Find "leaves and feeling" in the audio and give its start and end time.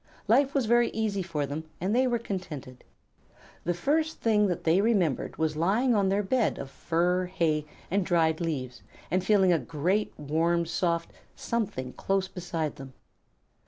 8.41-9.53